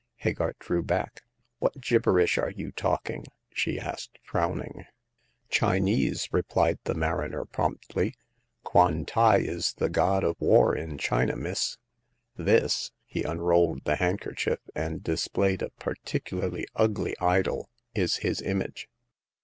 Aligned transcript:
Hagar 0.15 0.55
drew 0.57 0.81
back." 0.81 1.21
What 1.59 1.79
gibberish 1.79 2.39
are 2.39 2.49
you 2.49 2.71
talking?" 2.71 3.23
slie 3.55 3.77
asked, 3.77 4.17
frowning. 4.23 4.85
"Chinese," 5.49 6.27
repHed 6.29 6.79
the 6.85 6.95
mariner 6.95 7.45
promptly. 7.45 8.15
"Kwan 8.63 9.05
tai 9.05 9.37
is 9.37 9.73
the 9.73 9.89
god 9.89 10.23
of 10.23 10.37
war 10.41 10.75
in 10.75 10.97
China, 10.97 11.35
miss. 11.35 11.77
This"— 12.35 12.91
he 13.05 13.21
unrolled 13.21 13.83
the 13.83 13.97
handkerchief 13.97 14.57
and 14.73 15.03
dis 15.03 15.27
played 15.27 15.61
a 15.61 15.69
particularly 15.69 16.65
ugly 16.75 17.13
idol 17.19 17.69
—"is 18.03 18.15
his 18.25 18.41
image. 18.41 18.89